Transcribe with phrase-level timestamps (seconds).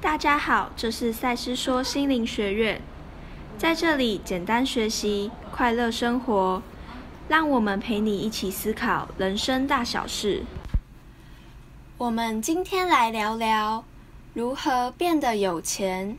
[0.00, 2.80] 大家好，这是赛斯说心灵学院，
[3.58, 6.62] 在这里简单学习，快乐生活，
[7.28, 10.44] 让我们陪你一起思考人生大小事。
[11.96, 13.84] 我们今天来聊聊
[14.34, 16.16] 如何变得有钱。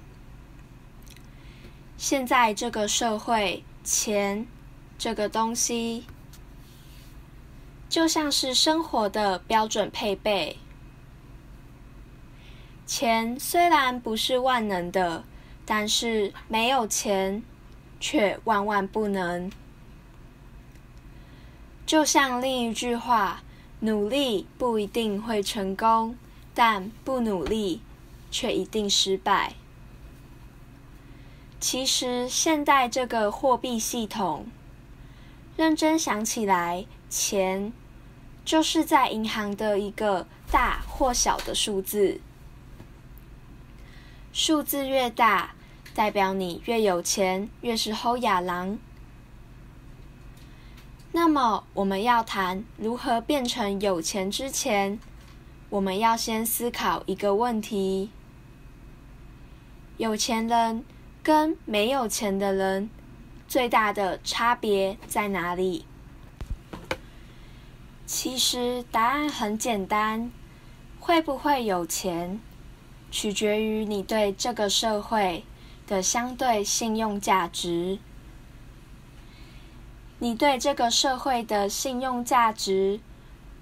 [1.98, 4.46] 现在这个社会，钱
[4.98, 6.04] 这个东西，
[7.88, 10.58] 就像是生活的标准配备。
[12.90, 15.24] 钱虽然不是万能的，
[15.64, 17.44] 但是没有钱
[18.00, 19.52] 却万万不能。
[21.86, 23.44] 就像另一句话
[23.82, 26.16] ：“努力不一定会成功，
[26.56, 27.84] 但不努力
[28.32, 29.54] 却一定失败。”
[31.62, 34.48] 其实，现代这个货币系统，
[35.56, 37.72] 认真想起来，钱
[38.44, 42.20] 就是在银行的一个大或小的数字。
[44.32, 45.56] 数字越大，
[45.96, 48.78] 代表你越有钱，越是后亚郎。
[51.12, 55.00] 那么，我们要谈如何变成有钱之前，
[55.70, 58.12] 我们要先思考一个问题：
[59.98, 60.86] 有钱人
[61.24, 62.90] 跟没有钱的人
[63.48, 65.86] 最大的差别在哪里？
[68.06, 70.32] 其实答案很简单，
[71.00, 72.40] 会不会有钱？
[73.12, 75.44] 取决于你对这个社会
[75.88, 78.00] 的相对信用价值。
[80.20, 83.00] 你对这个社会的信用价值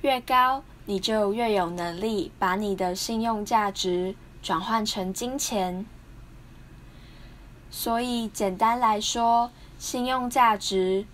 [0.01, 5.85] 越高，你就越有能力把你的信用价值转换成金钱。
[7.69, 11.05] 所以，简单来说，信用价值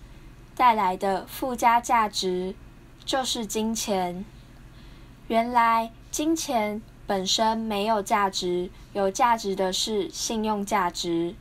[0.56, 2.54] 带来的附加价值
[3.04, 4.24] 就是金钱。
[5.28, 6.80] 原来，金钱。
[7.06, 11.34] 本身没有价值，有价值的是信用价值。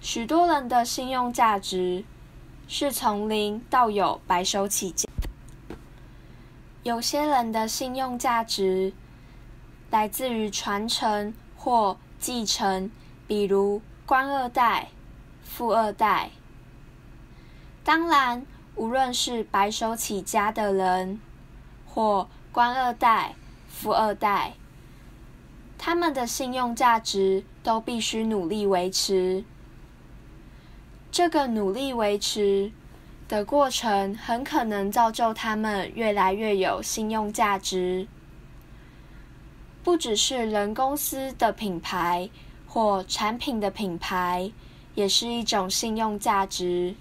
[0.00, 2.04] 许多人的信用价值
[2.68, 5.08] 是从零到有白手起家，
[6.84, 8.92] 有些人的信用价值
[9.90, 12.88] 来自于传承或继承，
[13.26, 14.90] 比如官二代、
[15.42, 16.30] 富二代。
[17.82, 21.20] 当然，无论是白手起家的人
[21.84, 23.34] 或官二代。
[23.80, 24.54] 富二代，
[25.78, 29.44] 他们的信用价值都必须努力维持。
[31.12, 32.72] 这个努力维持
[33.28, 38.08] 的过程，很可能造就他们越来越有信用价值。
[39.84, 42.28] 不只是人公司的品牌
[42.66, 44.50] 或产品的品牌，
[44.96, 46.96] 也是一种信用价值。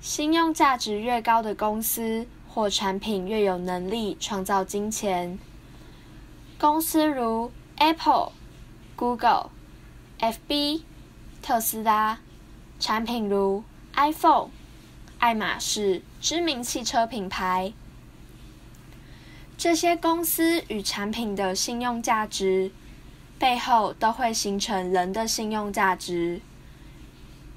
[0.00, 2.26] 信用价值越高的公司。
[2.54, 5.38] 或产品越有能力创造金钱，
[6.58, 8.32] 公司如 Apple、
[8.94, 9.48] Google、
[10.20, 10.82] FB、
[11.40, 12.18] 特斯拉；
[12.78, 13.64] 产品如
[13.94, 14.50] iPhone、
[15.18, 17.72] 爱马仕，知名汽车品牌。
[19.56, 22.70] 这些公司与产品的信用价值
[23.38, 26.42] 背后，都会形成人的信用价值。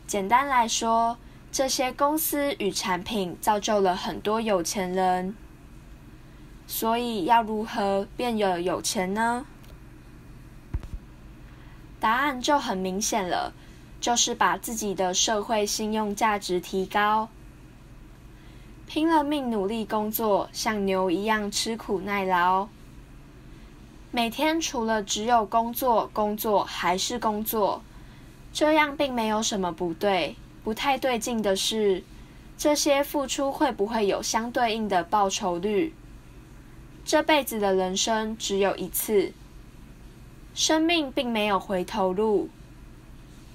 [0.07, 1.17] 简单来说。
[1.55, 5.33] 这些公司与产品造就了很多有钱人，
[6.67, 9.45] 所以要如何变有有钱呢？
[11.97, 13.53] 答案就很明显了，
[14.01, 17.29] 就是把自己的社会信用价值提高，
[18.85, 22.67] 拼了命努力工作，像牛一样吃苦耐劳，
[24.11, 27.81] 每天除了只有工作、工作还是工作，
[28.51, 30.35] 这样并没有什么不对。
[30.65, 32.03] 不太对劲的是，
[32.57, 35.93] 这些付出会不会有相对应的报酬率？
[37.05, 39.31] 这辈子的人生只有一次，
[40.55, 42.49] 生命并没有回头路。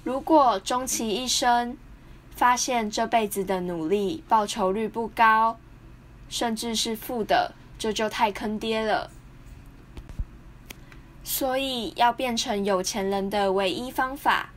[0.05, 1.75] 如果终其一生
[2.33, 5.59] 发现这辈子的努力报酬率不高，
[6.29, 9.11] 甚至是负的，这就太坑爹了。
[11.25, 14.50] 所以，要变成有钱人的唯一方法。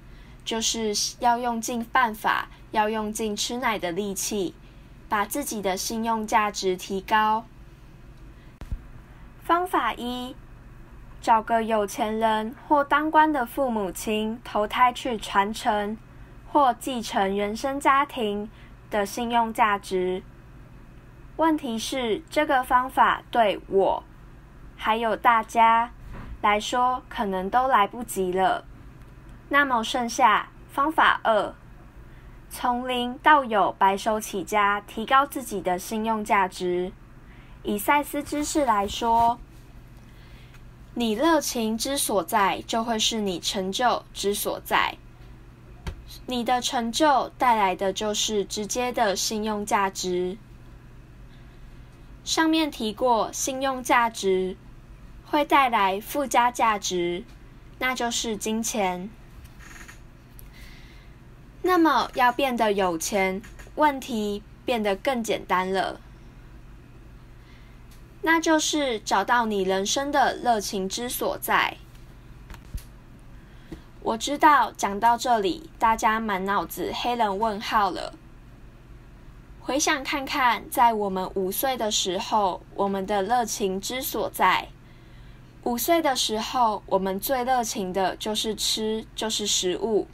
[0.45, 4.55] 就是要用尽办法，要用尽吃奶的力气，
[5.09, 7.47] 把自己的信用价值提高。
[9.43, 10.35] 方法一：
[11.21, 15.97] 找个有钱人或当官的父母亲投胎去传承
[16.51, 18.51] 或继承原生家庭
[18.91, 20.23] 的信用价值。
[21.37, 24.05] 问题是，这个方法对我
[24.77, 25.91] 还有大家
[26.41, 28.65] 来说，可能都来不及了。
[29.49, 31.55] 那么剩下方法二，
[32.51, 36.93] 从零到有，白手起家，提高自己的信用价值。
[37.63, 39.39] 以赛斯知识来说，
[40.95, 44.97] 你热情之所在，就会是你成就之所在。
[46.27, 50.39] 你的成就带来的就是直接的信用价值。
[52.25, 54.57] 上面提过，信用价值
[55.27, 57.25] 会带来附加价值，
[57.79, 59.11] 那就是金钱。
[61.67, 63.41] 那么，要变得有钱，
[63.77, 65.99] 问题变得更简单了。
[68.21, 71.79] 那就是找到你人生的热情之所在。
[74.03, 78.13] 我知道讲到这里，大家满脑子黑人问号了。
[79.61, 84.69] 回想看看，在我们五岁的时候，我们的热情之所在。
[85.63, 90.07] 五岁的时候，我们最热情的就是吃，就是食物。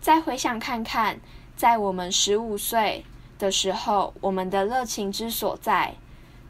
[0.00, 1.20] 再回想看看，
[1.56, 3.04] 在我们十五岁
[3.38, 5.94] 的时候，我们的热情之所在。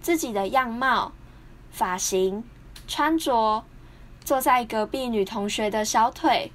[0.01, 1.13] 自己的样貌、
[1.73, 2.45] 发型、
[2.87, 3.65] 穿着，
[4.25, 6.53] 坐在隔壁女同学的小腿，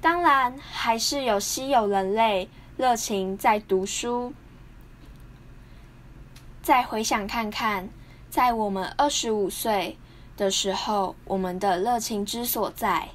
[0.00, 4.32] 当然还是有稀有人类热情在读书。
[6.62, 7.88] 再回想看看，
[8.30, 9.98] 在我们二十五岁
[10.36, 13.08] 的时候，我们的热情之所在。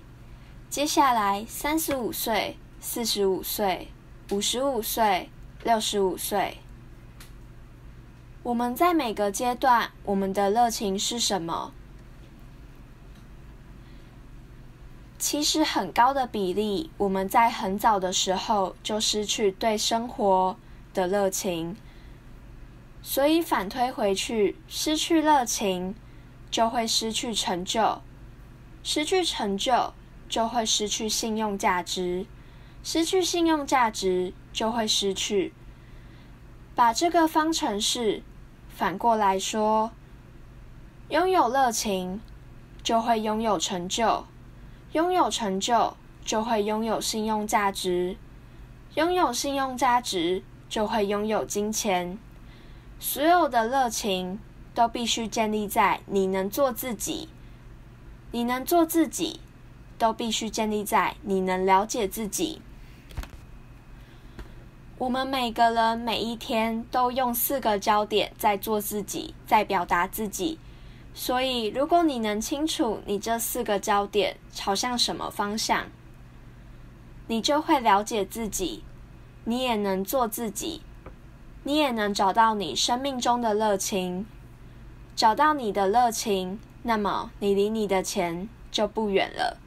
[0.70, 3.88] 接下来，三十五岁、四十五岁、
[4.32, 5.30] 五十五岁、
[5.64, 6.58] 六十五岁。
[8.44, 11.72] 我们在每个阶段，我们的热情是什么？
[15.18, 20.56] 其实很高的比例，我们在很早的时候就失去对生活
[20.94, 21.76] 的热情，
[23.02, 25.96] 所以反推回去，失去热情
[26.52, 28.02] 就会失去成就，
[28.84, 29.94] 失去成就
[30.28, 32.26] 就会失去信用价值，
[32.84, 35.54] 失去信用价值就会失去。
[36.76, 38.24] 把这个方程式。
[38.70, 39.90] 反过来说，
[41.10, 42.22] 拥有热情
[42.84, 44.28] 就会拥有成就，
[44.92, 48.18] 拥有成就就会拥有信用价值，
[48.94, 52.20] 拥有信用价值就会拥有金钱。
[53.00, 54.38] 所有的热情
[54.76, 57.30] 都必须建立在你能做自己，
[58.30, 59.40] 你能做自己，
[59.98, 62.62] 都必须建立在你能了解自己。
[64.98, 70.58] 我们每个人每一天都用四个焦点在做自己，在表达自己。
[71.14, 75.86] 所以，如果你能清楚你这四个焦点朝向什么方向，
[77.28, 78.84] 你就会了解自己，
[79.44, 80.82] 你也能做自己，
[81.64, 84.26] 你也能找到你生命中的热情。
[85.16, 89.58] 找到你的热情，那么你离你的钱就不远了。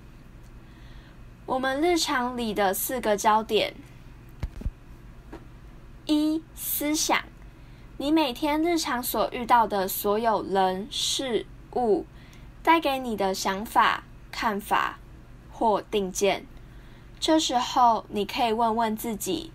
[1.50, 3.75] 我们日常里的四个焦点。
[6.06, 7.25] 一思想，
[7.97, 11.44] 你每天日常所遇到的所有人事
[11.75, 12.06] 物，
[12.62, 15.00] 带给你的想法、看法
[15.50, 16.47] 或定见。
[17.19, 19.50] 这时候，你可以问问自己：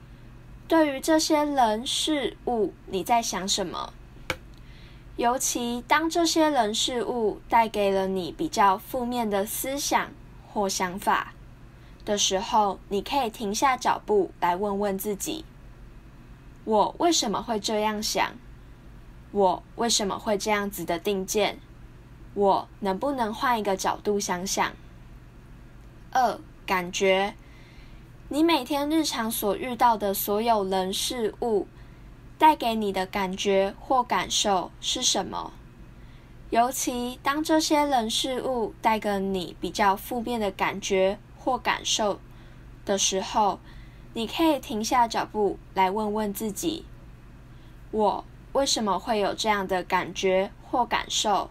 [0.67, 3.93] 对于这些人事物，你在想什么？
[5.15, 10.11] 尤其当这些人事物带给了你比较负面的思想
[10.51, 11.31] 或想法
[12.05, 15.43] 的时候，你可以停下脚步来问问自己。
[16.63, 18.33] 我为什么会这样想？
[19.31, 21.59] 我为什么会这样子的定见？
[22.35, 24.71] 我能不能换一个角度想想？
[26.11, 27.35] 二、感觉，
[28.29, 31.67] 你每天日常所遇到的所有人事物，
[32.37, 35.51] 带给你的感觉或感受是什么？
[36.51, 42.19] 尤其当这些人事物带给你比较负面的感觉或感受
[42.83, 43.59] 的时候。
[44.17, 46.85] 你可以停下脚步来问问自己：
[47.91, 48.23] 我
[48.53, 51.49] 为什么会有这样的感觉或感受？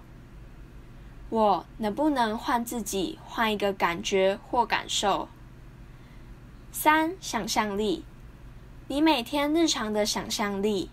[1.28, 5.28] 我能不能换自己换一个感觉或感受？
[6.72, 8.02] 三、想象力，
[8.88, 10.88] 你每天日常的想象力，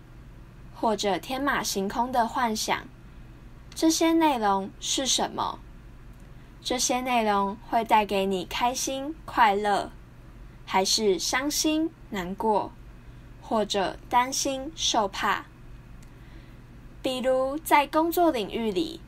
[0.74, 2.86] 或者天马行空的幻想，
[3.74, 5.58] 这些内容是什么？
[6.62, 9.90] 这些内容会带给你开心、快乐。
[10.64, 12.72] 还是伤心、难过，
[13.42, 15.44] 或者担心、受怕。
[17.02, 19.00] 比如在工作领域里，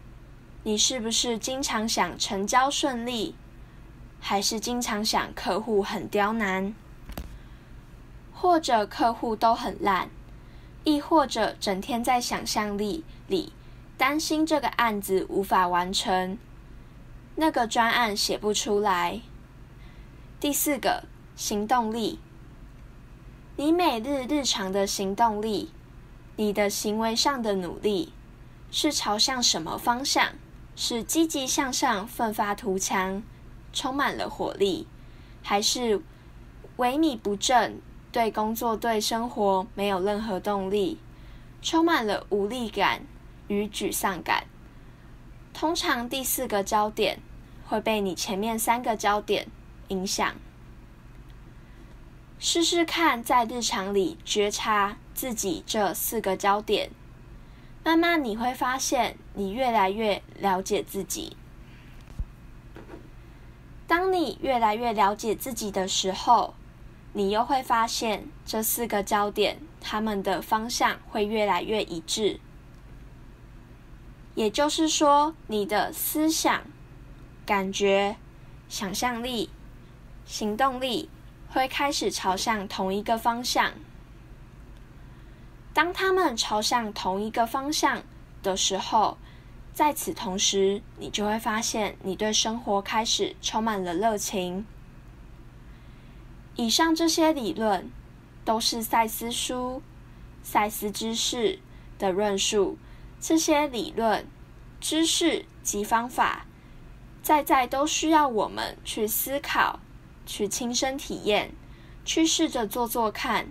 [0.65, 3.35] 你是不是经常想成交顺利，
[4.21, 6.75] 还是经常想客户很刁难，
[8.35, 10.11] 或者客户都很烂，
[10.83, 13.55] 亦或者整天在想象力里
[13.97, 16.37] 担心这个案子无法完成，
[17.37, 19.21] 那个专案写不出来。
[20.38, 21.05] 第四个。
[21.37, 22.21] 行动力，
[23.57, 25.73] 你每日日常的行动力，
[26.37, 28.12] 你的行为上的努力，
[28.71, 30.29] 是朝向什么方向？
[30.76, 33.21] 是积极向上、奋发图强，
[33.73, 34.87] 充满了活力，
[35.43, 35.99] 还是
[36.76, 37.81] 萎靡不振，
[38.12, 40.99] 对工作、对生活没有任何动力，
[41.61, 43.03] 充满了无力感
[43.49, 44.45] 与沮丧感？
[45.55, 47.21] 通常第四个焦点
[47.67, 49.47] 会被你前面三个焦点
[49.89, 50.35] 影响。
[52.41, 56.91] 试试看，在日常里觉察自己这四个焦点，
[57.85, 61.37] 慢慢你会发现，你越来越了解自己。
[63.87, 66.55] 当你越来越了解自己的时候，
[67.13, 72.41] 你又会发现这四个焦点，他们的方向会越来越一致。
[74.35, 76.62] 也就是说，你的思想、
[77.45, 78.17] 感觉、
[78.69, 79.50] 想象力、
[80.25, 81.09] 行动力。
[81.50, 83.75] 会开始朝向同一个方向。
[85.73, 88.03] 当他们朝向同一个方向
[88.43, 89.19] 的时候，
[89.73, 94.67] 在此同时，你就会发现你对生活开始充满了热情。
[96.57, 97.88] 以上这些理论
[98.45, 99.81] 都是赛斯书、
[100.43, 101.61] 赛斯知识
[102.00, 102.76] 的论述。
[103.26, 104.26] 这些理论、
[104.83, 106.45] 知识及方法，
[107.23, 109.81] 在在都需要我们去思考。
[110.26, 111.54] 去亲身体验，
[112.04, 113.47] 去试着做做看。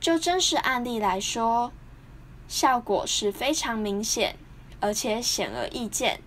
[0.00, 1.70] 就真实案例来说，
[2.48, 4.36] 效果是非常明显，
[4.80, 6.22] 而且显而易见。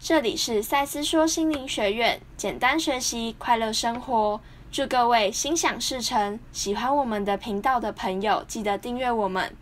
[0.00, 4.40] 这里是赛斯说心灵学院，简单学习，快乐生活。
[4.72, 6.40] 祝各位心想事成！
[6.50, 9.56] 喜欢我们的频道的朋友，记得订阅我们。